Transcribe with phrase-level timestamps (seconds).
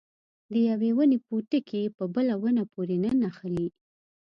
[0.51, 3.67] د یوې ونې پوټکي په بله ونه پورې نه نښلي.